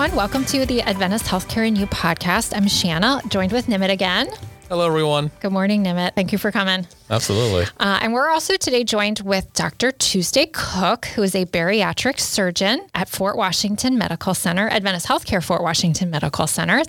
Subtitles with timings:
[0.00, 0.16] everyone.
[0.16, 2.56] Welcome to the Adventist Healthcare and You podcast.
[2.56, 4.30] I'm Shanna, joined with Nimeet again.
[4.70, 5.30] Hello, everyone.
[5.40, 6.14] Good morning, Nimeet.
[6.14, 6.86] Thank you for coming.
[7.10, 7.66] Absolutely.
[7.78, 9.92] Uh, and we're also today joined with Dr.
[9.92, 15.62] Tuesday Cook, who is a bariatric surgeon at Fort Washington Medical Center, Adventist Healthcare Fort
[15.62, 16.82] Washington Medical Center.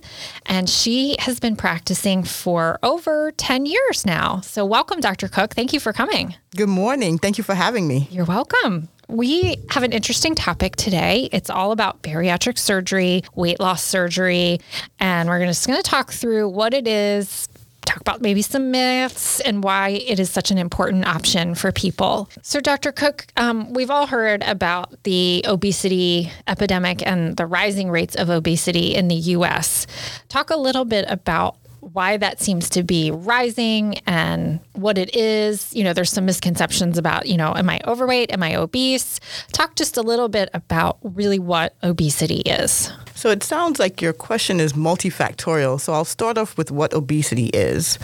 [0.46, 4.40] And she has been practicing for over 10 years now.
[4.40, 5.28] So, welcome, Dr.
[5.28, 5.54] Cook.
[5.54, 6.36] Thank you for coming.
[6.56, 7.18] Good morning.
[7.18, 8.08] Thank you for having me.
[8.10, 8.88] You're welcome.
[9.12, 11.28] We have an interesting topic today.
[11.34, 14.62] It's all about bariatric surgery, weight loss surgery,
[15.02, 17.50] and we're just going to talk through what it is,
[17.86, 22.30] talk about maybe some myths and why it is such an important option for people.
[22.42, 22.94] So, Dr.
[22.94, 28.96] Cook, um, we've all heard about the obesity epidemic and the rising rates of obesity
[28.96, 29.88] in the US.
[30.30, 35.74] Talk a little bit about why that seems to be rising and what it is.
[35.76, 38.32] You know, there's some misconceptions about, you know, am I overweight?
[38.32, 39.20] Am I obese?
[39.52, 42.92] Talk just a little bit about really what obesity is.
[43.16, 45.80] So it sounds like your question is multifactorial.
[45.80, 48.00] So I'll start off with what obesity is.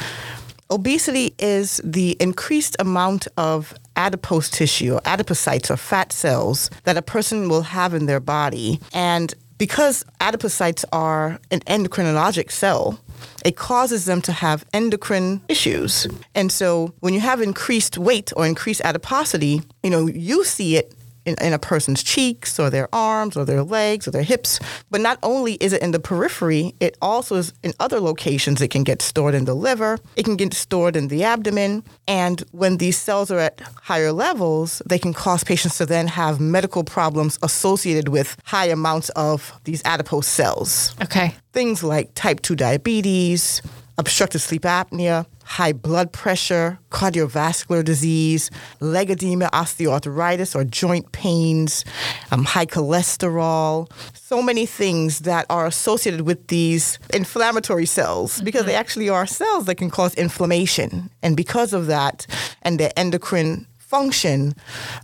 [0.70, 7.02] Obesity is the increased amount of adipose tissue or adipocytes or fat cells that a
[7.02, 8.80] person will have in their body.
[8.92, 13.00] And because adipocytes are an endocrinologic cell,
[13.46, 16.08] it causes them to have endocrine issues.
[16.36, 20.94] And so when you have increased weight or increased adiposity, you know, you see it
[21.28, 24.60] in, in, a person's cheeks or their arms or their legs or their hips.
[24.90, 28.62] But not only is it in the periphery, it also is in other locations.
[28.62, 31.84] It can get stored in the liver, it can get stored in the abdomen.
[32.08, 36.40] And when these cells are at higher levels, they can cause patients to then have
[36.40, 40.96] medical problems associated with high amounts of these adipose cells.
[41.04, 41.36] Okay.
[41.52, 43.62] Things like type 2 diabetes,
[43.98, 51.86] obstructive sleep apnea, high blood pressure, cardiovascular disease, leg edema, osteoarthritis or joint pains,
[52.32, 58.70] um, high cholesterol, so many things that are associated with these inflammatory cells because mm-hmm.
[58.70, 61.10] they actually are cells that can cause inflammation.
[61.24, 62.28] And because of that
[62.62, 64.54] and their endocrine function,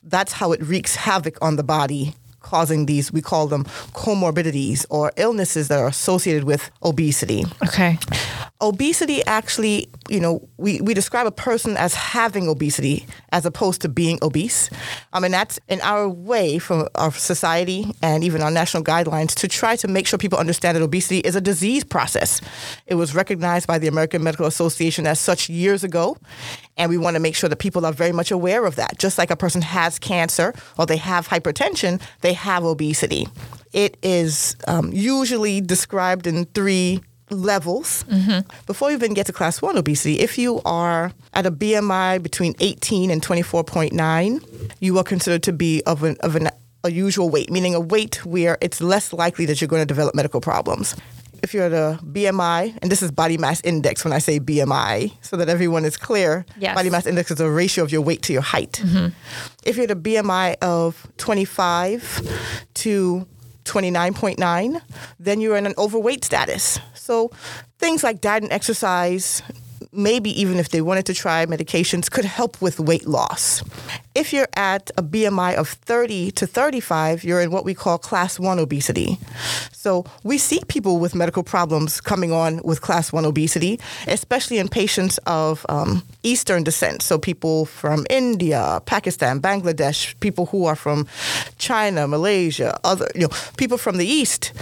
[0.04, 5.12] that's how it wreaks havoc on the body causing these, we call them comorbidities or
[5.16, 7.46] illnesses that are associated with obesity.
[7.66, 7.98] Okay.
[8.64, 13.90] Obesity actually, you know, we, we describe a person as having obesity as opposed to
[13.90, 14.70] being obese.
[15.12, 19.50] I mean, that's in our way from our society and even our national guidelines to
[19.50, 22.40] try to make sure people understand that obesity is a disease process.
[22.88, 26.16] It was recognized by the American Medical Association as such years ago.
[26.78, 28.98] And we want to make sure that people are very much aware of that.
[28.98, 33.28] Just like a person has cancer or they have hypertension, they have obesity.
[33.74, 37.02] It is um, usually described in three
[37.34, 38.06] levels.
[38.10, 38.48] Mm-hmm.
[38.66, 42.56] Before you even get to class one obesity, if you are at a BMI between
[42.60, 46.50] 18 and 24.9, you are considered to be of an, of an
[46.86, 50.14] a usual weight, meaning a weight where it's less likely that you're going to develop
[50.16, 50.96] medical problems
[51.44, 55.12] if you're at a BMI, and this is body mass index when I say BMI,
[55.22, 56.74] so that everyone is clear, yes.
[56.74, 58.82] body mass index is a ratio of your weight to your height.
[58.82, 59.10] Mm-hmm.
[59.66, 62.22] If you're at a BMI of 25
[62.76, 63.28] to
[63.66, 64.82] 29.9,
[65.20, 66.80] then you're in an overweight status.
[66.94, 67.32] So
[67.80, 69.42] things like diet and exercise,
[69.94, 73.64] maybe even if they wanted to try medications, could help with weight loss.
[74.16, 78.40] If you're at a BMI of 30 to 35, you're in what we call class
[78.40, 79.18] 1 obesity.
[79.72, 84.68] So we see people with medical problems coming on with class 1 obesity, especially in
[84.68, 87.02] patients of um, Eastern descent.
[87.02, 91.08] So people from India, Pakistan, Bangladesh, people who are from
[91.58, 94.54] China, Malaysia, other, you know, people from the East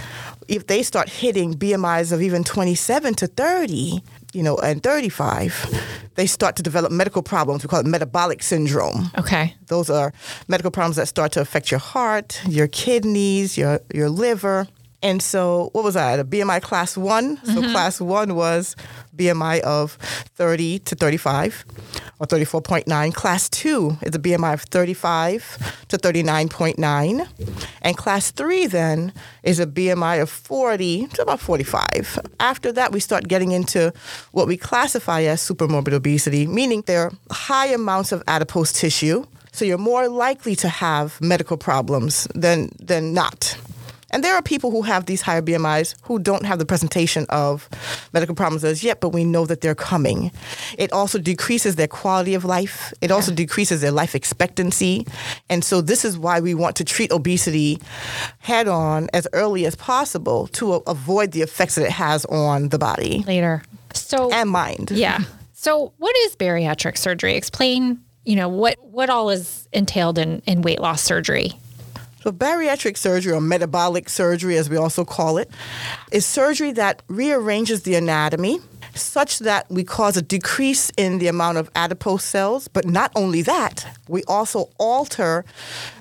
[0.48, 6.26] if they start hitting BMIs of even 27 to 30, you know, and 35, they
[6.26, 7.62] start to develop medical problems.
[7.62, 9.10] We call it metabolic syndrome.
[9.18, 9.54] Okay.
[9.66, 10.12] Those are
[10.48, 14.66] medical problems that start to affect your heart, your kidneys, your, your liver.
[15.02, 17.36] And so, what was I at a BMI class one?
[17.44, 17.72] So, mm-hmm.
[17.72, 18.76] class one was
[19.16, 19.92] BMI of
[20.36, 21.64] 30 to 35
[22.18, 23.14] or 34.9.
[23.14, 27.28] Class 2 is a BMI of 35 to 39.9.
[27.82, 29.12] And class 3 then
[29.42, 32.18] is a BMI of 40 to about 45.
[32.40, 33.92] After that, we start getting into
[34.32, 39.24] what we classify as supermorbid obesity, meaning there are high amounts of adipose tissue.
[39.54, 43.58] So you're more likely to have medical problems than, than not.
[44.12, 47.68] And there are people who have these higher BMIs who don't have the presentation of
[48.12, 50.30] medical problems as yet, but we know that they're coming.
[50.78, 52.92] It also decreases their quality of life.
[53.00, 55.06] It also decreases their life expectancy.
[55.48, 57.80] And so this is why we want to treat obesity
[58.38, 62.78] head on as early as possible to avoid the effects that it has on the
[62.78, 63.24] body.
[63.26, 63.62] Later.
[63.94, 64.90] So and mind.
[64.90, 65.20] Yeah.
[65.52, 67.34] So what is bariatric surgery?
[67.34, 71.52] Explain, you know, what what all is entailed in, in weight loss surgery.
[72.22, 75.50] So, bariatric surgery, or metabolic surgery as we also call it,
[76.12, 78.60] is surgery that rearranges the anatomy
[78.94, 82.68] such that we cause a decrease in the amount of adipose cells.
[82.68, 85.44] But not only that, we also alter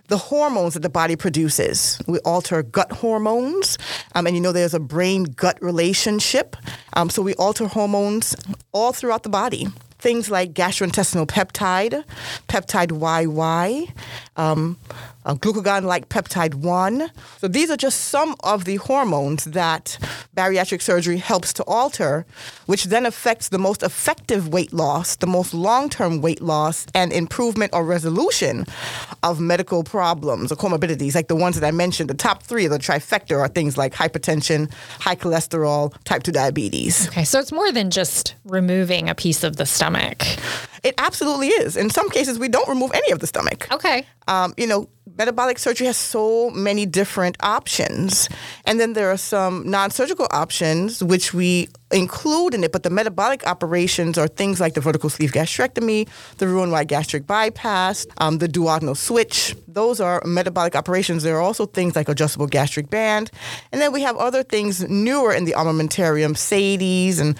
[0.09, 1.99] the hormones that the body produces.
[2.05, 3.79] We alter gut hormones,
[4.13, 6.55] um, and you know there's a brain gut relationship.
[6.93, 8.35] Um, so we alter hormones
[8.73, 9.69] all throughout the body
[10.01, 12.03] things like gastrointestinal peptide,
[12.49, 13.91] peptide YY,
[14.35, 14.77] um,
[15.25, 17.11] uh, glucagon like peptide 1.
[17.37, 19.97] So these are just some of the hormones that
[20.35, 22.25] bariatric surgery helps to alter,
[22.65, 27.11] which then affects the most effective weight loss, the most long term weight loss, and
[27.11, 28.65] improvement or resolution
[29.23, 32.09] of medical problems or comorbidities, like the ones that I mentioned.
[32.09, 37.07] The top three of the trifecta are things like hypertension, high cholesterol, type 2 diabetes.
[37.07, 40.23] Okay, so it's more than just removing a piece of the stomach.
[40.83, 41.77] It absolutely is.
[41.77, 43.67] In some cases, we don't remove any of the stomach.
[43.71, 44.05] Okay.
[44.27, 48.29] Um, you know, metabolic surgery has so many different options.
[48.65, 52.89] And then there are some non surgical options which we include in it, but the
[52.89, 56.07] metabolic operations are things like the vertical sleeve gastrectomy,
[56.37, 59.55] the Roux-en-Y gastric bypass, um, the duodenal switch.
[59.67, 61.23] Those are metabolic operations.
[61.23, 63.31] There are also things like adjustable gastric band.
[63.71, 67.37] And then we have other things newer in the armamentarium, SADI-S and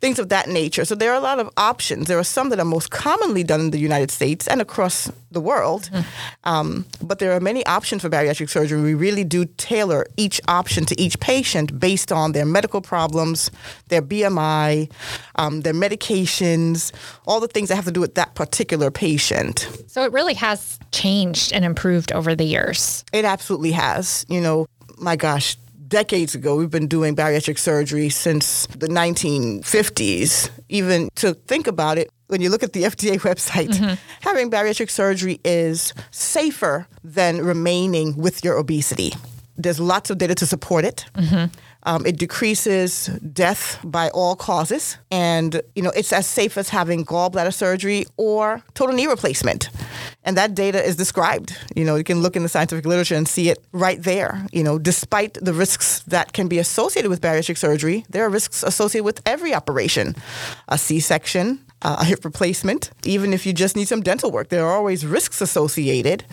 [0.00, 0.84] things of that nature.
[0.84, 2.06] So there are a lot of options.
[2.06, 5.40] There are some that are most commonly done in the United States and across the
[5.40, 6.04] world, mm.
[6.44, 8.80] um, but there are many options for bariatric surgery.
[8.80, 13.50] We really do tailor each option to each patient based on their medical problems,
[13.88, 14.90] their BMI,
[15.34, 16.92] um, their medications,
[17.26, 19.68] all the things that have to do with that particular patient.
[19.88, 23.04] So it really has changed and improved over the years.
[23.12, 24.24] It absolutely has.
[24.28, 24.66] You know,
[24.96, 25.56] my gosh,
[25.88, 26.56] decades ago.
[26.56, 30.50] We've been doing bariatric surgery since the 1950s.
[30.68, 33.94] Even to think about it, when you look at the FDA website, mm-hmm.
[34.20, 39.12] having bariatric surgery is safer than remaining with your obesity.
[39.56, 41.04] There's lots of data to support it.
[41.14, 41.52] Mm-hmm.
[41.84, 47.04] Um, it decreases death by all causes, and you know it's as safe as having
[47.04, 49.70] gallbladder surgery or total knee replacement.
[50.24, 51.56] And that data is described.
[51.74, 54.44] You know, you can look in the scientific literature and see it right there.
[54.52, 58.62] You know, despite the risks that can be associated with bariatric surgery, there are risks
[58.62, 60.14] associated with every operation,
[60.68, 64.48] a C-section, uh, a hip replacement, even if you just need some dental work.
[64.48, 66.24] There are always risks associated,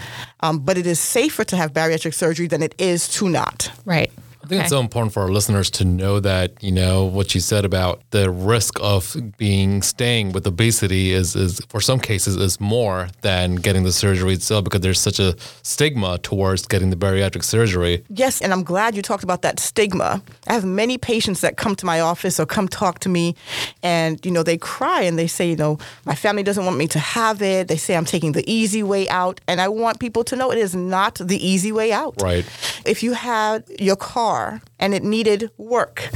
[0.42, 3.72] um, but it is safer to have bariatric surgery than it is to not.
[3.86, 4.12] Right.
[4.46, 4.66] I think okay.
[4.66, 8.04] it's so important for our listeners to know that, you know, what you said about
[8.12, 13.56] the risk of being staying with obesity is, is for some cases is more than
[13.56, 18.04] getting the surgery itself because there's such a stigma towards getting the bariatric surgery.
[18.08, 20.22] Yes, and I'm glad you talked about that stigma.
[20.46, 23.36] I have many patients that come to my office or come talk to me
[23.82, 26.86] and, you know, they cry and they say, you know, my family doesn't want me
[26.90, 27.68] to have it.
[27.68, 29.42] They say I'm taking the easy way out.
[29.48, 32.22] And I want people to know it is not the easy way out.
[32.22, 32.46] Right.
[32.86, 36.10] If you had your car car and it needed work.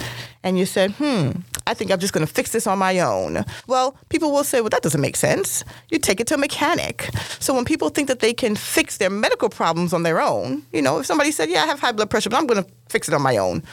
[0.44, 1.31] And you said, hmm,
[1.68, 3.44] I think I'm just going to fix this on my own.
[3.68, 5.66] Well, people will say, well, that doesn't make sense.
[5.89, 7.10] You take it to a mechanic.
[7.39, 10.81] So when people think that they can fix their medical problems on their own, you
[10.81, 13.07] know, if somebody said, yeah, I have high blood pressure, but I'm going to fix
[13.10, 13.63] it on my own,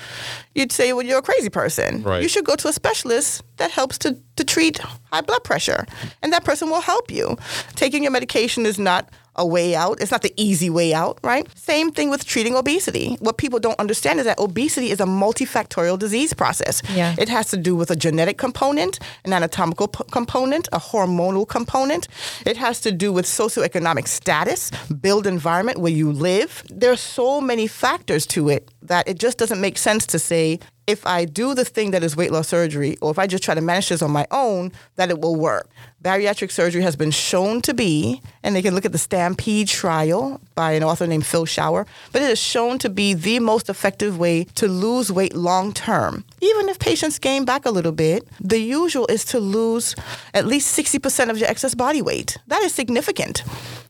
[0.54, 2.02] you'd say, well, you're a crazy person.
[2.02, 2.22] Right.
[2.22, 4.78] You should go to a specialist that helps to, to treat
[5.12, 5.86] high blood pressure.
[6.22, 7.36] And that person will help you.
[7.76, 10.00] Taking your medication is not a way out.
[10.00, 11.46] It's not the easy way out, right?
[11.56, 13.16] Same thing with treating obesity.
[13.20, 16.82] What people don't understand is that obesity is a multifactorial disease process.
[16.94, 17.14] Yeah.
[17.18, 22.08] It has to do with a genetic component, an anatomical p- component, a hormonal component.
[22.44, 26.62] It has to do with socioeconomic status, build environment where you live.
[26.70, 30.58] There are so many factors to it that it just doesn't make sense to say
[30.86, 33.54] if I do the thing that is weight loss surgery, or if I just try
[33.54, 35.68] to manage this on my own, that it will work.
[36.02, 40.40] Bariatric surgery has been shown to be, and they can look at the Stampede trial
[40.54, 44.16] by an author named Phil Schauer, but it is shown to be the most effective
[44.16, 46.24] way to lose weight long term.
[46.40, 49.96] Even if patients gain back a little bit, the usual is to lose
[50.34, 52.36] at least 60% of your excess body weight.
[52.46, 53.42] That is significant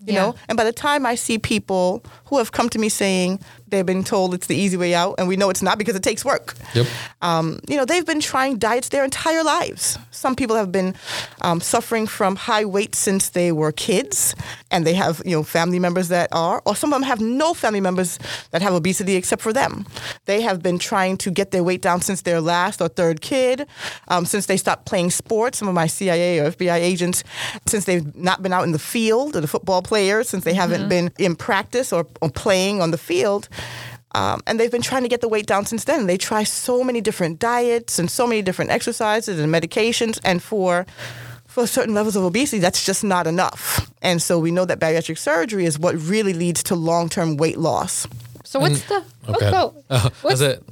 [0.06, 0.22] you yeah.
[0.22, 3.38] know and by the time i see people who have come to me saying
[3.76, 6.02] they've been told it's the easy way out and we know it's not because it
[6.02, 6.86] takes work yep.
[7.22, 10.94] Um, you know they've been trying diets their entire lives some people have been
[11.42, 14.34] um, suffering from high weight since they were kids
[14.70, 17.54] and they have you know family members that are or some of them have no
[17.54, 18.18] family members
[18.50, 19.86] that have obesity except for them
[20.24, 23.66] they have been trying to get their weight down since their last or third kid
[24.08, 27.22] um, since they stopped playing sports some of my cia or fbi agents
[27.66, 30.60] since they've not been out in the field or the football players since they mm-hmm.
[30.60, 33.48] haven't been in practice or, or playing on the field.
[34.14, 36.06] Um, and they've been trying to get the weight down since then.
[36.06, 40.18] They try so many different diets and so many different exercises and medications.
[40.24, 40.86] And for
[41.46, 43.90] for certain levels of obesity, that's just not enough.
[44.02, 47.58] And so we know that bariatric surgery is what really leads to long term weight
[47.58, 48.06] loss.
[48.44, 49.50] So what's the Okay.
[49.54, 50.62] oh, Uh, what's, it.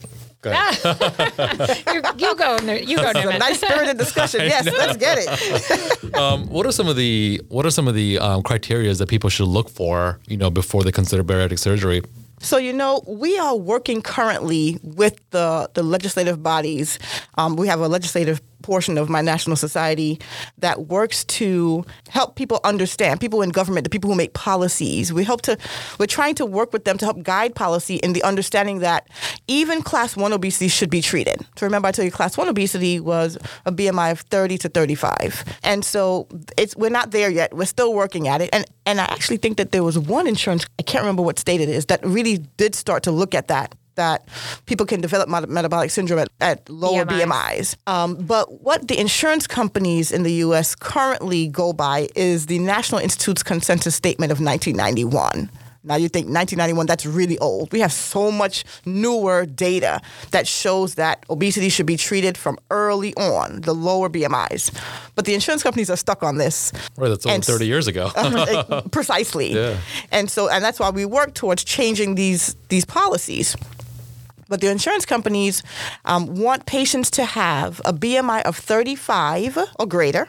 [0.40, 0.50] Go
[1.92, 4.40] you, you go Ner- you go It's a nice spirited discussion.
[4.44, 6.14] Yes, let's get it.
[6.14, 9.30] Um, what are some of the what are some of the um, criteria that people
[9.30, 12.02] should look for, you know, before they consider bariatric surgery?
[12.40, 16.98] So you know, we are working currently with the the legislative bodies.
[17.36, 20.18] Um, we have a legislative portion of my national society
[20.56, 25.12] that works to help people understand people in government the people who make policies.
[25.12, 25.58] We hope to
[26.00, 29.06] we're trying to work with them to help guide policy in the understanding that
[29.48, 31.36] even class 1 obesity should be treated.
[31.56, 35.44] So remember i told you class 1 obesity was a bmi of 30 to 35
[35.62, 37.54] and so it's we're not there yet.
[37.54, 38.48] We're still working at it.
[38.54, 41.60] And and i actually think that there was one insurance i can't remember what state
[41.60, 44.28] it is that really did start to look at that that
[44.66, 47.24] people can develop metabolic syndrome at, at lower BMIs.
[47.24, 47.76] BMIs.
[47.86, 50.74] Um, but what the insurance companies in the U.S.
[50.74, 55.50] currently go by is the National Institute's consensus statement of 1991.
[55.84, 57.70] Now you think 1991, that's really old.
[57.70, 63.12] We have so much newer data that shows that obesity should be treated from early
[63.14, 64.72] on, the lower BMIs.
[65.14, 66.72] But the insurance companies are stuck on this.
[66.96, 68.10] Right, that's over And 30 years ago.
[68.92, 69.52] precisely.
[69.52, 69.76] Yeah.
[70.10, 73.54] And so and that's why we work towards changing these these policies.
[74.54, 75.64] But the insurance companies
[76.04, 80.28] um, want patients to have a BMI of 35 or greater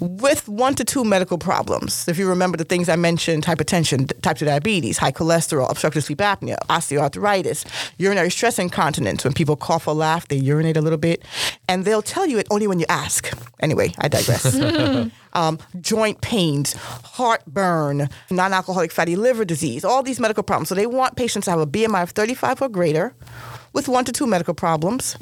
[0.00, 2.08] with one to two medical problems.
[2.08, 6.18] If you remember the things I mentioned hypertension, type 2 diabetes, high cholesterol, obstructive sleep
[6.18, 7.64] apnea, osteoarthritis,
[7.98, 9.24] urinary stress incontinence.
[9.24, 11.24] When people cough or laugh, they urinate a little bit.
[11.68, 13.32] And they'll tell you it only when you ask.
[13.60, 14.54] Anyway, I digress.
[15.32, 20.68] um, joint pains, heartburn, non alcoholic fatty liver disease, all these medical problems.
[20.68, 23.14] So they want patients to have a BMI of 35 or greater
[23.72, 25.16] with one to two medical problems,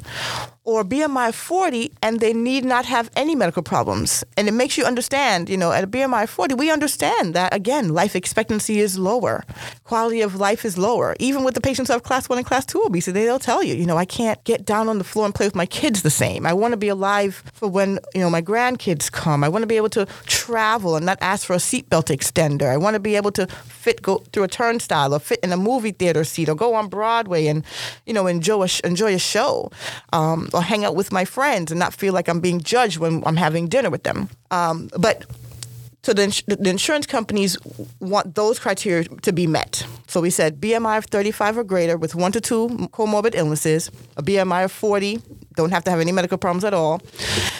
[0.67, 4.25] or BMI 40 and they need not have any medical problems.
[4.35, 7.93] And it makes you understand, you know, at a BMI 40, we understand that, again,
[7.93, 9.45] life expectancy is lower,
[9.85, 11.15] quality of life is lower.
[11.21, 13.75] Even with the patients who have class 1 and class 2 obesity, they'll tell you,
[13.75, 16.09] you know, I can't get down on the floor and play with my kids the
[16.09, 16.45] same.
[16.45, 19.45] I want to be alive for when, you know, my grandkids come.
[19.45, 22.67] I want to be able to travel and not ask for a seatbelt extender.
[22.67, 25.57] I want to be able to fit, go through a turnstile or fit in a
[25.57, 27.63] movie theater seat or go on Broadway and,
[28.05, 29.71] you know, enjoy a, enjoy a show
[30.11, 33.23] um, or hang out with my friends and not feel like I'm being judged when
[33.25, 34.29] I'm having dinner with them.
[34.49, 35.25] Um, but
[36.03, 37.57] so the, the insurance companies
[37.99, 39.85] want those criteria to be met.
[40.07, 44.23] So we said BMI of 35 or greater with one to two comorbid illnesses, a
[44.23, 45.21] BMI of 40,
[45.55, 47.01] don't have to have any medical problems at all.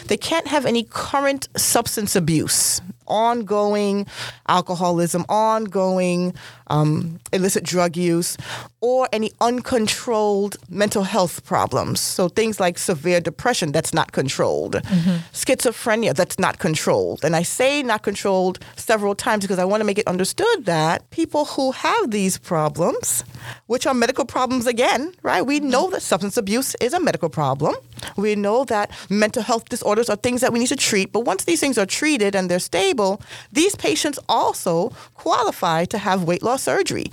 [0.06, 4.08] They can't have any current substance abuse, ongoing
[4.48, 6.34] alcoholism, ongoing
[6.68, 8.38] um, illicit drug use,
[8.82, 12.00] or any uncontrolled mental health problems.
[12.00, 15.18] So things like severe depression that's not controlled, mm-hmm.
[15.34, 17.26] schizophrenia that's not controlled.
[17.26, 21.10] And I say not controlled several times because I want to make it understood that
[21.10, 23.24] people who have these problems,
[23.68, 25.42] which are medical problems again, right?
[25.42, 27.75] We know that substance abuse is a medical problem.
[28.16, 31.12] We know that mental health disorders are things that we need to treat.
[31.12, 36.24] But once these things are treated and they're stable, these patients also qualify to have
[36.24, 37.06] weight loss surgery.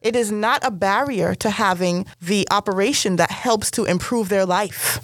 [0.00, 4.98] It is not a barrier to having the operation that helps to improve their life,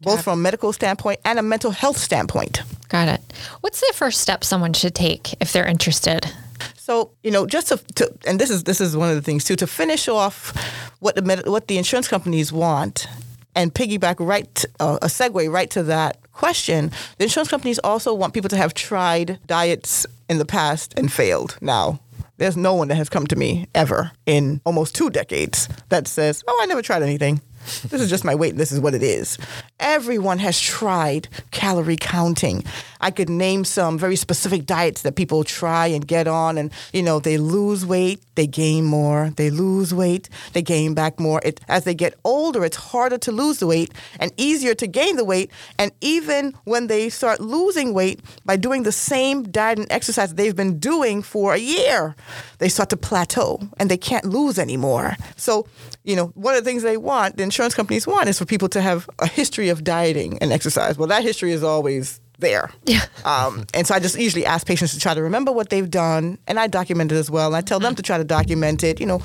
[0.00, 2.62] both from a medical standpoint and a mental health standpoint.
[2.88, 3.20] Got it.
[3.60, 6.30] What's the first step someone should take if they're interested?
[6.76, 9.44] So you know, just to, to and this is this is one of the things
[9.44, 10.52] too to finish off
[11.00, 13.06] what the med- what the insurance companies want
[13.54, 16.92] and piggyback right to, uh, a segue right to that question.
[17.18, 21.58] The insurance companies also want people to have tried diets in the past and failed.
[21.60, 22.00] Now,
[22.36, 26.44] there's no one that has come to me ever in almost two decades that says,
[26.46, 27.40] "Oh, I never tried anything."
[27.88, 29.38] This is just my weight and this is what it is.
[29.80, 32.64] Everyone has tried calorie counting.
[33.00, 37.02] I could name some very specific diets that people try and get on and you
[37.02, 41.40] know, they lose weight, they gain more, they lose weight, they gain back more.
[41.44, 45.16] It, as they get older, it's harder to lose the weight and easier to gain
[45.16, 45.50] the weight.
[45.78, 50.56] And even when they start losing weight by doing the same diet and exercise they've
[50.56, 52.16] been doing for a year,
[52.58, 55.16] they start to plateau and they can't lose anymore.
[55.36, 55.66] So,
[56.04, 58.68] you know, one of the things they want, the insurance companies want, is for people
[58.68, 60.96] to have a history of dieting and exercise.
[60.96, 62.70] Well, that history is always there.
[62.84, 63.04] Yeah.
[63.24, 66.38] Um, and so I just usually ask patients to try to remember what they've done,
[66.46, 67.48] and I document it as well.
[67.48, 69.00] And I tell them to try to document it.
[69.00, 69.18] You know,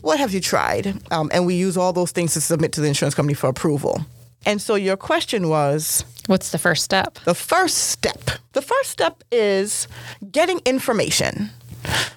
[0.00, 1.00] what have you tried?
[1.12, 4.04] Um, and we use all those things to submit to the insurance company for approval.
[4.44, 7.20] And so your question was What's the first step?
[7.24, 8.18] the first step.
[8.52, 9.86] The first step is
[10.32, 11.50] getting information.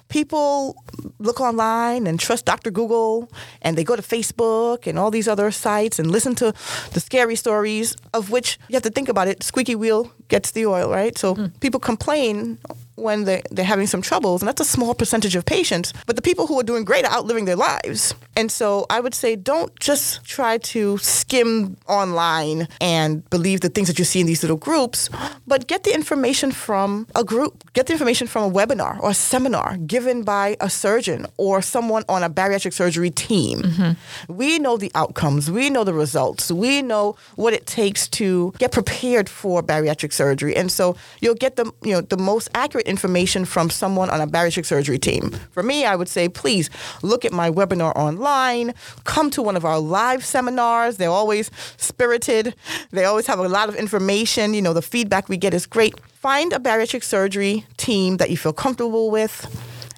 [0.08, 0.76] People
[1.18, 2.70] look online and trust Dr.
[2.70, 3.30] Google
[3.62, 6.52] and they go to Facebook and all these other sites and listen to
[6.92, 10.66] the scary stories of which you have to think about it squeaky wheel gets the
[10.66, 11.16] oil, right?
[11.18, 11.46] So hmm.
[11.60, 12.58] people complain
[13.00, 15.92] when they, they're having some troubles, and that's a small percentage of patients.
[16.06, 18.14] But the people who are doing great are outliving their lives.
[18.36, 23.88] And so I would say don't just try to skim online and believe the things
[23.88, 25.10] that you see in these little groups,
[25.46, 27.64] but get the information from a group.
[27.72, 32.04] Get the information from a webinar or a seminar given by a surgeon or someone
[32.08, 33.60] on a bariatric surgery team.
[33.60, 34.34] Mm-hmm.
[34.34, 38.72] We know the outcomes, we know the results, we know what it takes to get
[38.72, 40.56] prepared for bariatric surgery.
[40.56, 44.26] And so you'll get the you know the most accurate information from someone on a
[44.26, 45.30] bariatric surgery team.
[45.52, 46.68] For me, I would say please
[47.02, 50.96] look at my webinar online, come to one of our live seminars.
[50.98, 52.54] They're always spirited.
[52.90, 54.52] They always have a lot of information.
[54.52, 55.98] You know, the feedback we get is great.
[56.00, 59.46] Find a bariatric surgery team that you feel comfortable with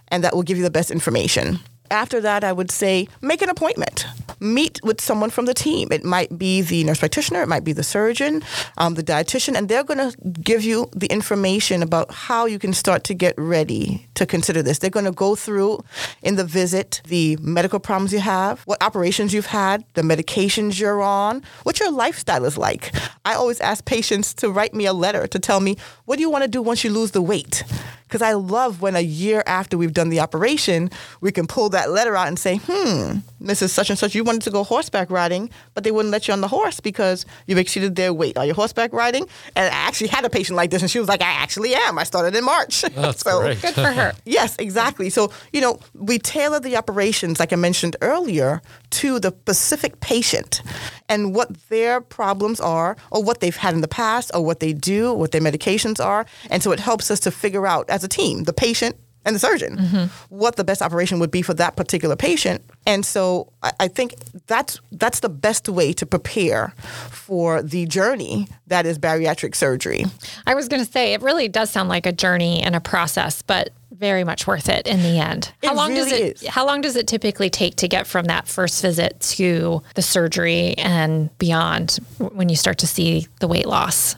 [0.08, 1.58] and that will give you the best information.
[1.92, 4.06] After that, I would say make an appointment.
[4.40, 5.92] Meet with someone from the team.
[5.92, 8.42] It might be the nurse practitioner, it might be the surgeon,
[8.78, 12.72] um, the dietitian, and they're going to give you the information about how you can
[12.72, 14.78] start to get ready to consider this.
[14.78, 15.84] They're going to go through
[16.22, 21.02] in the visit the medical problems you have, what operations you've had, the medications you're
[21.02, 22.90] on, what your lifestyle is like.
[23.26, 26.30] I always ask patients to write me a letter to tell me what do you
[26.30, 27.64] want to do once you lose the weight
[28.12, 30.90] because I love when a year after we've done the operation,
[31.22, 33.70] we can pull that letter out and say, hmm, Mrs.
[33.70, 36.40] Such and Such, you wanted to go horseback riding, but they wouldn't let you on
[36.40, 38.36] the horse because you've exceeded their weight.
[38.38, 39.26] Are you horseback riding?
[39.56, 41.98] And I actually had a patient like this, and she was like, I actually am.
[41.98, 42.82] I started in March.
[42.82, 43.60] That's So- great.
[43.62, 44.12] Good for her.
[44.24, 45.10] Yes, exactly.
[45.10, 50.62] So, you know, we tailor the operations, like I mentioned earlier, to the specific patient
[51.08, 54.72] and what their problems are, or what they've had in the past, or what they
[54.72, 56.26] do, what their medications are.
[56.50, 59.40] And so it helps us to figure out as a team, the patient and the
[59.40, 60.34] surgeon, mm-hmm.
[60.34, 62.62] what the best operation would be for that particular patient.
[62.86, 64.14] And so I, I think
[64.46, 66.74] that's that's the best way to prepare
[67.10, 70.04] for the journey that is bariatric surgery.
[70.46, 73.42] I was going to say it really does sound like a journey and a process,
[73.42, 73.70] but
[74.02, 75.52] very much worth it in the end.
[75.62, 76.48] It how long does really it is.
[76.48, 80.76] how long does it typically take to get from that first visit to the surgery
[80.76, 84.16] and beyond when you start to see the weight loss?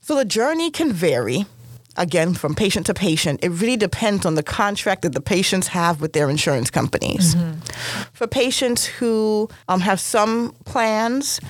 [0.00, 1.44] So the journey can vary.
[1.98, 6.00] Again, from patient to patient, it really depends on the contract that the patients have
[6.00, 7.34] with their insurance companies.
[8.12, 11.40] For patients who um, have some plans,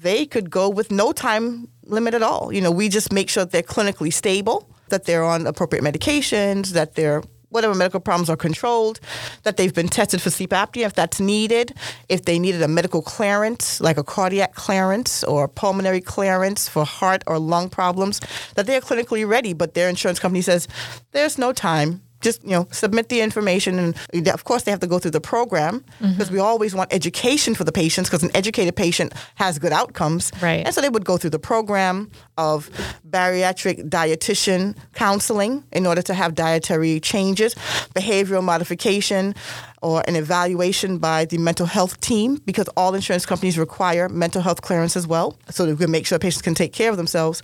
[0.00, 2.52] they could go with no time limit at all.
[2.52, 6.70] You know, we just make sure that they're clinically stable, that they're on appropriate medications,
[6.70, 9.00] that they're whatever medical problems are controlled,
[9.42, 11.74] that they've been tested for sleep apnea if that's needed,
[12.08, 17.22] if they needed a medical clearance, like a cardiac clearance or pulmonary clearance for heart
[17.26, 18.20] or lung problems,
[18.54, 20.68] that they're clinically ready, but their insurance company says,
[21.12, 22.02] there's no time.
[22.20, 25.20] Just you know, submit the information, and of course they have to go through the
[25.20, 26.12] program mm-hmm.
[26.12, 30.32] because we always want education for the patients because an educated patient has good outcomes.
[30.42, 30.64] Right.
[30.64, 32.70] And so they would go through the program of
[33.08, 37.54] bariatric dietitian counseling in order to have dietary changes,
[37.94, 39.34] behavioral modification,
[39.82, 44.62] or an evaluation by the mental health team because all insurance companies require mental health
[44.62, 47.42] clearance as well, so that we can make sure patients can take care of themselves.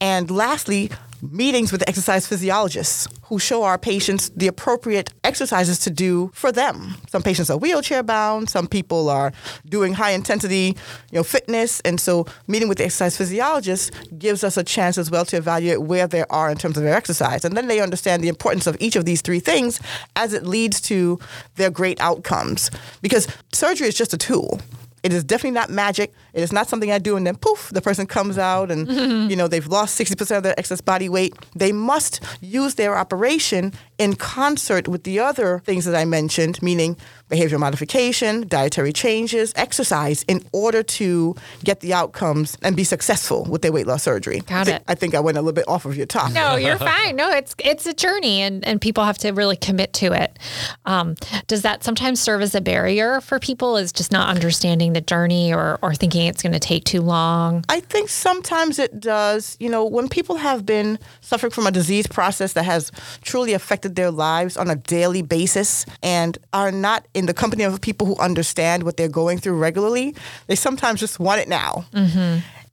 [0.00, 0.90] And lastly,
[1.22, 6.96] meetings with exercise physiologists who show our patients the appropriate exercises to do for them.
[7.08, 9.32] Some patients are wheelchair bound, some people are
[9.64, 10.76] doing high intensity,
[11.10, 15.10] you know, fitness, and so meeting with the exercise physiologist gives us a chance as
[15.10, 17.44] well to evaluate where they are in terms of their exercise.
[17.44, 19.80] And then they understand the importance of each of these three things
[20.16, 21.18] as it leads to
[21.54, 22.70] their great outcomes.
[23.00, 24.60] Because surgery is just a tool.
[25.02, 26.12] It is definitely not magic.
[26.32, 28.88] It is not something I do and then poof, the person comes out and
[29.30, 31.34] you know they've lost 60% of their excess body weight.
[31.54, 36.96] They must use their operation in concert with the other things that I mentioned, meaning
[37.32, 43.62] behavioral modification, dietary changes, exercise in order to get the outcomes and be successful with
[43.62, 44.40] their weight loss surgery.
[44.40, 44.84] Got I it.
[44.88, 46.34] I think I went a little bit off of your topic.
[46.34, 47.16] No, you're fine.
[47.16, 50.38] No, it's it's a journey, and and people have to really commit to it.
[50.84, 51.14] Um,
[51.46, 53.76] does that sometimes serve as a barrier for people?
[53.76, 57.64] Is just not understanding the journey or or thinking it's going to take too long?
[57.68, 59.56] I think sometimes it does.
[59.58, 62.92] You know, when people have been suffering from a disease process that has
[63.22, 67.80] truly affected their lives on a daily basis and are not in the company of
[67.80, 70.14] people who understand what they're going through regularly,
[70.46, 71.84] they sometimes just want it now.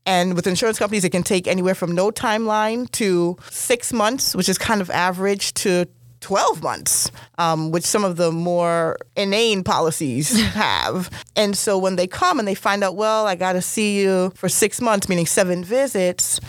[0.05, 4.49] And with insurance companies, it can take anywhere from no timeline to six months, which
[4.49, 5.85] is kind of average, to
[6.21, 11.09] 12 months, um, which some of the more inane policies have.
[11.35, 14.31] And so when they come and they find out, well, I got to see you
[14.35, 16.39] for six months, meaning seven visits,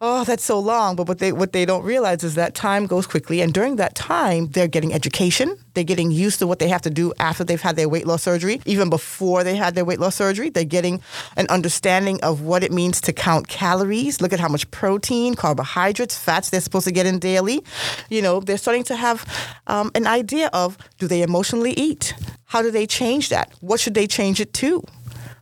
[0.00, 0.96] oh, that's so long.
[0.96, 3.94] But what they what they don't realize is that time goes quickly, and during that
[3.94, 5.56] time, they're getting education.
[5.74, 8.22] They're getting used to what they have to do after they've had their weight loss
[8.22, 8.60] surgery.
[8.64, 11.02] Even before they had their weight loss surgery, they're getting
[11.36, 14.20] an understanding of what it means to count calories.
[14.20, 17.62] Look at how much protein, carbohydrates, fats they're supposed to get in daily.
[18.08, 19.24] You know, they're starting to have
[19.66, 22.14] um, an idea of do they emotionally eat?
[22.46, 23.52] How do they change that?
[23.60, 24.82] What should they change it to?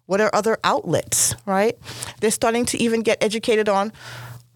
[0.07, 1.79] What are other outlets, right?
[2.21, 3.93] They're starting to even get educated on.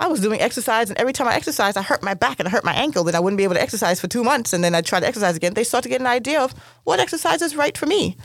[0.00, 2.50] I was doing exercise, and every time I exercised, I hurt my back and I
[2.50, 3.04] hurt my ankle.
[3.04, 5.06] That I wouldn't be able to exercise for two months, and then I try to
[5.06, 5.54] exercise again.
[5.54, 8.16] They start to get an idea of what exercise is right for me.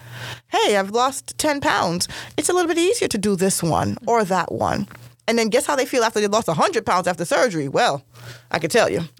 [0.50, 2.08] Hey, I've lost ten pounds.
[2.38, 4.88] It's a little bit easier to do this one or that one.
[5.28, 7.70] And then guess how they feel after they lost 100 pounds after surgery?
[7.70, 8.04] Well,
[8.52, 9.02] I can tell you.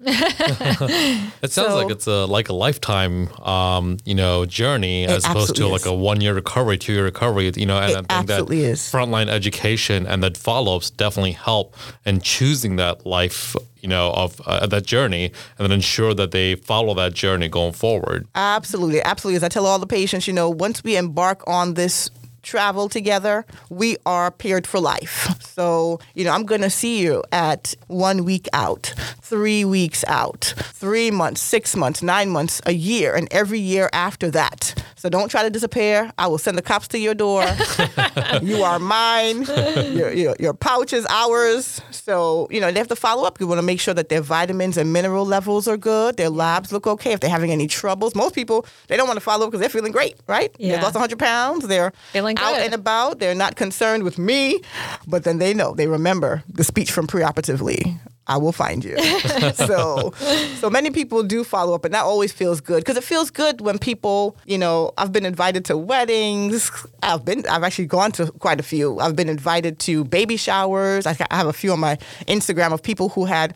[1.42, 5.56] It sounds So- like it's a like a lifetime, um, you know, journey as opposed
[5.56, 7.50] to absolutely like a one year recovery, two year recovery.
[7.56, 8.80] You know, and It I think absolutely that is.
[8.80, 14.40] frontline education and that follow ups definitely help in choosing that life, you know, of
[14.46, 18.26] uh, that journey, and then ensure that they follow that journey going forward.
[18.34, 19.36] Absolutely, absolutely.
[19.36, 22.10] As I tell all the patients, you know, once we embark on this
[22.44, 25.28] travel together, we are paired for life.
[25.54, 30.52] So, you know, I'm going to see you at one week out, three weeks out,
[30.56, 34.74] three months, six months, nine months, a year, and every year after that.
[34.96, 36.10] So don't try to disappear.
[36.18, 37.44] I will send the cops to your door.
[38.42, 39.42] you are mine.
[39.92, 41.80] Your, your, your pouch is ours.
[41.92, 43.38] So, you know, they have to follow up.
[43.38, 46.16] You want to make sure that their vitamins and mineral levels are good.
[46.16, 47.12] Their labs look okay.
[47.12, 49.68] If they're having any troubles, most people, they don't want to follow up because they're
[49.68, 50.52] feeling great, right?
[50.58, 50.76] Yeah.
[50.76, 51.68] They lost 100 pounds.
[51.68, 52.64] They're Feeling out good.
[52.66, 53.18] and about.
[53.18, 54.60] They're not concerned with me.
[55.06, 57.98] But then they know, they remember the speech from preoperatively.
[58.26, 58.96] I will find you.
[59.54, 60.12] so,
[60.56, 63.60] so many people do follow up, and that always feels good because it feels good
[63.60, 66.70] when people, you know, I've been invited to weddings.
[67.02, 68.98] I've been, I've actually gone to quite a few.
[68.98, 71.06] I've been invited to baby showers.
[71.06, 73.54] I I have a few on my Instagram of people who had,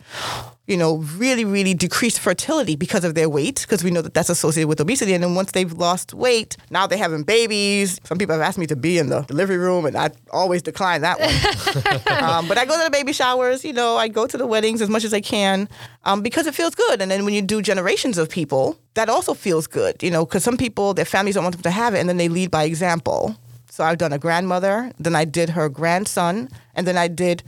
[0.69, 4.29] you know, really, really decreased fertility because of their weight, because we know that that's
[4.29, 5.15] associated with obesity.
[5.15, 7.99] And then once they've lost weight, now they're having babies.
[8.03, 11.01] Some people have asked me to be in the delivery room, and I always decline
[11.01, 12.23] that one.
[12.23, 14.79] um, but I go to the baby showers, you know, I go to the weddings
[14.79, 15.67] as much as I can
[16.05, 17.01] um, because it feels good.
[17.01, 20.43] And then when you do generations of people, that also feels good, you know, because
[20.43, 22.65] some people, their families don't want them to have it, and then they lead by
[22.65, 23.35] example.
[23.71, 27.41] So I've done a grandmother, then I did her grandson, and then I did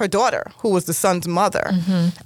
[0.00, 1.66] her daughter, who was the son's mother,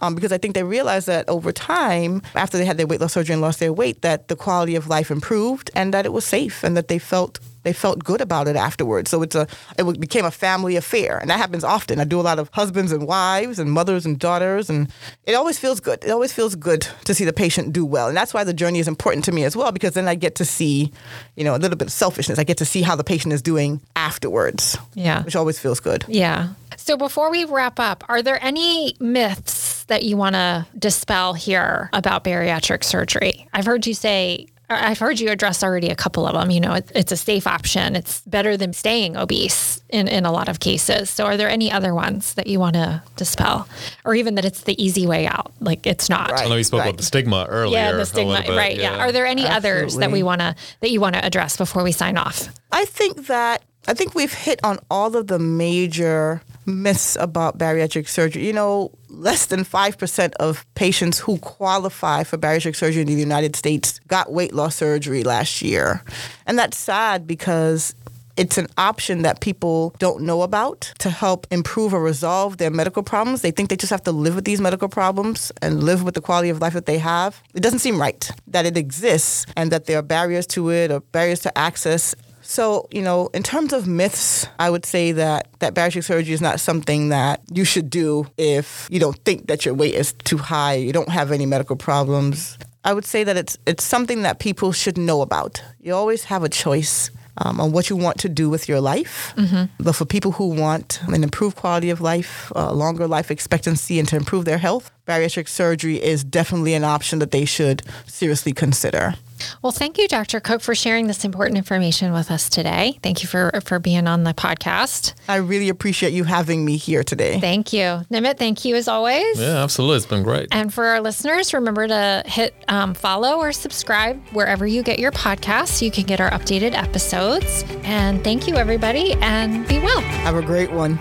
[0.00, 3.12] um, because I think they realized that over time, after they had their weight loss
[3.12, 6.24] surgery and lost their weight, that the quality of life improved and that it was
[6.24, 9.10] safe and that they felt they felt good about it afterwards.
[9.10, 9.46] So it's a
[9.78, 11.98] it became a family affair, and that happens often.
[12.00, 14.88] I do a lot of husbands and wives and mothers and daughters, and
[15.24, 16.04] it always feels good.
[16.04, 18.78] It always feels good to see the patient do well, and that's why the journey
[18.78, 20.92] is important to me as well, because then I get to see,
[21.36, 22.38] you know, a little bit of selfishness.
[22.38, 25.22] I get to see how the patient is doing afterwards, Yeah.
[25.24, 26.04] which always feels good.
[26.06, 26.48] Yeah.
[26.76, 31.88] So before we wrap up, are there any myths that you want to dispel here
[31.92, 33.48] about bariatric surgery?
[33.52, 36.50] I've heard you say, I've heard you address already a couple of them.
[36.50, 37.94] You know, it, it's a safe option.
[37.94, 41.10] It's better than staying obese in, in a lot of cases.
[41.10, 43.68] So are there any other ones that you want to dispel?
[44.04, 45.52] Or even that it's the easy way out?
[45.60, 46.30] Like it's not.
[46.30, 46.46] Right.
[46.46, 46.88] I know you spoke Right.
[46.88, 47.78] about the stigma earlier.
[47.78, 48.40] Yeah, the stigma.
[48.42, 48.76] bit, Right.
[48.78, 48.96] Yeah.
[48.98, 51.92] Are there any others that we want to that you want to address before we
[51.92, 52.48] sign off?
[52.72, 58.08] I think that I think we've hit on all of the major myths about bariatric
[58.08, 58.46] surgery.
[58.46, 63.56] You know, less than 5% of patients who qualify for bariatric surgery in the United
[63.56, 66.02] States got weight loss surgery last year.
[66.46, 67.94] And that's sad because
[68.36, 73.02] it's an option that people don't know about to help improve or resolve their medical
[73.02, 73.42] problems.
[73.42, 76.20] They think they just have to live with these medical problems and live with the
[76.20, 77.40] quality of life that they have.
[77.54, 81.00] It doesn't seem right that it exists and that there are barriers to it or
[81.00, 82.14] barriers to access.
[82.46, 86.40] So, you know, in terms of myths, I would say that, that bariatric surgery is
[86.42, 90.36] not something that you should do if you don't think that your weight is too
[90.36, 92.58] high, you don't have any medical problems.
[92.84, 95.62] I would say that it's it's something that people should know about.
[95.80, 99.32] You always have a choice um, on what you want to do with your life.
[99.80, 104.06] But for people who want an improved quality of life, a longer life expectancy, and
[104.08, 109.14] to improve their health, bariatric surgery is definitely an option that they should seriously consider.
[109.62, 110.40] Well, thank you, Dr.
[110.40, 112.98] Cook, for sharing this important information with us today.
[113.02, 115.14] Thank you for, for being on the podcast.
[115.28, 117.40] I really appreciate you having me here today.
[117.40, 118.04] Thank you.
[118.10, 119.40] Nimeet, thank you as always.
[119.40, 119.98] Yeah, absolutely.
[119.98, 120.48] It's been great.
[120.52, 125.12] And for our listeners, remember to hit um, follow or subscribe wherever you get your
[125.12, 125.82] podcasts.
[125.82, 127.64] You can get our updated episodes.
[127.82, 130.00] And thank you, everybody, and be well.
[130.00, 130.98] Have a great one.